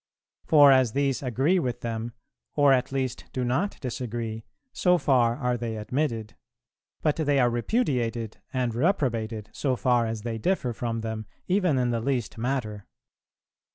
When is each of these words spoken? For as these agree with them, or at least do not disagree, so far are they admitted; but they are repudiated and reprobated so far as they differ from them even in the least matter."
For 0.45 0.71
as 0.71 0.93
these 0.93 1.21
agree 1.21 1.59
with 1.59 1.81
them, 1.81 2.13
or 2.55 2.73
at 2.73 2.91
least 2.91 3.25
do 3.33 3.43
not 3.45 3.79
disagree, 3.81 4.45
so 4.73 4.97
far 4.97 5.35
are 5.35 5.57
they 5.57 5.77
admitted; 5.77 6.35
but 7.03 7.17
they 7.17 7.37
are 7.37 7.51
repudiated 7.51 8.39
and 8.51 8.73
reprobated 8.73 9.51
so 9.53 9.75
far 9.75 10.07
as 10.07 10.23
they 10.23 10.39
differ 10.39 10.73
from 10.73 11.01
them 11.01 11.27
even 11.47 11.77
in 11.77 11.91
the 11.91 12.01
least 12.01 12.39
matter." 12.39 12.87